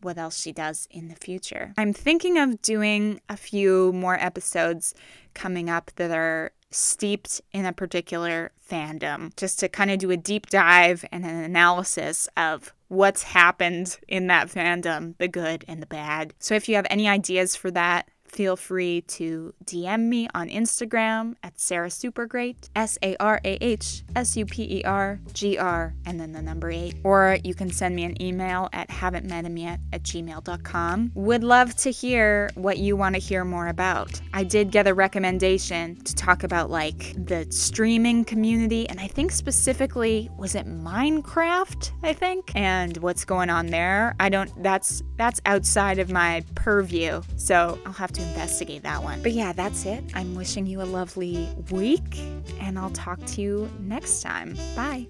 what 0.00 0.18
else 0.18 0.40
she 0.40 0.52
does 0.52 0.86
in 0.90 1.08
the 1.08 1.14
future. 1.16 1.72
I'm 1.76 1.92
thinking 1.92 2.38
of 2.38 2.62
doing 2.62 3.20
a 3.28 3.36
few 3.36 3.92
more 3.92 4.14
episodes 4.14 4.94
coming 5.34 5.68
up 5.68 5.90
that 5.96 6.10
are 6.10 6.52
steeped 6.70 7.40
in 7.52 7.64
a 7.64 7.72
particular 7.72 8.52
fandom, 8.70 9.34
just 9.36 9.58
to 9.60 9.68
kind 9.68 9.90
of 9.90 9.98
do 9.98 10.10
a 10.10 10.16
deep 10.16 10.46
dive 10.46 11.04
and 11.10 11.24
an 11.24 11.42
analysis 11.42 12.28
of 12.36 12.74
what's 12.88 13.22
happened 13.22 13.98
in 14.06 14.26
that 14.26 14.48
fandom, 14.48 15.14
the 15.18 15.28
good 15.28 15.64
and 15.66 15.80
the 15.80 15.86
bad. 15.86 16.34
So 16.38 16.54
if 16.54 16.68
you 16.68 16.76
have 16.76 16.86
any 16.90 17.08
ideas 17.08 17.56
for 17.56 17.70
that, 17.70 18.08
feel 18.30 18.56
free 18.56 19.02
to 19.02 19.54
DM 19.64 20.08
me 20.08 20.28
on 20.34 20.48
Instagram 20.48 21.34
at 21.42 21.58
Sarah 21.58 21.88
Supergreat, 21.88 22.68
S 22.76 22.98
A 23.02 23.16
R 23.16 23.40
A 23.44 23.58
H 23.64 24.02
S 24.16 24.36
U 24.36 24.46
P 24.46 24.78
E 24.78 24.84
R 24.84 25.20
G 25.32 25.58
R, 25.58 25.94
and 26.06 26.20
then 26.20 26.32
the 26.32 26.42
number 26.42 26.70
eight. 26.70 26.96
Or 27.04 27.38
you 27.44 27.54
can 27.54 27.70
send 27.70 27.94
me 27.96 28.04
an 28.04 28.20
email 28.22 28.68
at 28.72 28.88
haven'tmetemyet 28.88 29.78
at 29.92 30.02
gmail.com. 30.02 31.12
Would 31.14 31.44
love 31.44 31.74
to 31.76 31.90
hear 31.90 32.50
what 32.54 32.78
you 32.78 32.96
want 32.96 33.14
to 33.14 33.20
hear 33.20 33.44
more 33.44 33.68
about. 33.68 34.20
I 34.32 34.44
did 34.44 34.70
get 34.70 34.86
a 34.86 34.94
recommendation 34.94 35.96
to 36.04 36.14
talk 36.14 36.44
about 36.44 36.70
like 36.70 37.14
the 37.26 37.46
streaming 37.50 38.24
community, 38.24 38.88
and 38.88 39.00
I 39.00 39.06
think 39.06 39.32
specifically, 39.32 40.30
was 40.36 40.54
it 40.54 40.66
Minecraft? 40.66 41.92
I 42.02 42.12
think, 42.12 42.52
and 42.54 42.96
what's 42.98 43.24
going 43.24 43.50
on 43.50 43.66
there. 43.66 44.14
I 44.20 44.28
don't, 44.28 44.50
that's, 44.62 45.02
that's 45.16 45.40
outside 45.46 45.98
of 45.98 46.10
my 46.10 46.44
purview. 46.54 47.22
So 47.36 47.78
I'll 47.86 47.92
have 47.92 48.12
to 48.12 48.17
to 48.18 48.28
investigate 48.28 48.82
that 48.82 49.02
one. 49.02 49.22
But 49.22 49.32
yeah, 49.32 49.52
that's 49.52 49.86
it. 49.86 50.04
I'm 50.14 50.34
wishing 50.34 50.66
you 50.66 50.82
a 50.82 50.84
lovely 50.84 51.48
week, 51.70 52.20
and 52.60 52.78
I'll 52.78 52.90
talk 52.90 53.24
to 53.26 53.42
you 53.42 53.70
next 53.80 54.20
time. 54.20 54.56
Bye. 54.76 55.06